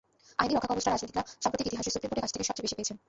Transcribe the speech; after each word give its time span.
আইনি 0.41 0.53
রক্ষাকবচটা 0.53 0.91
রাজনীতিকেরা 0.93 1.23
সাম্প্রতিক 1.43 1.67
ইতিহাসে 1.69 1.93
সুপ্রিম 1.93 2.09
কোর্টের 2.09 2.23
কাছ 2.25 2.31
থেকে 2.35 2.47
সবচেয়ে 2.49 2.65
বেশি 2.67 2.75
পেয়েছেন। 2.77 2.97